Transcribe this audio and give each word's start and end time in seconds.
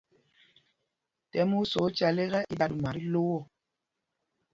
Tɛ̰m 1.31 1.51
u 1.59 1.61
sá 1.71 1.79
ocal 1.87 2.17
ekɛ, 2.23 2.39
i 2.51 2.53
da 2.59 2.65
ɗuma 2.71 2.89
ɔ 2.91 2.95
tí 2.95 3.03
lô. 3.13 3.23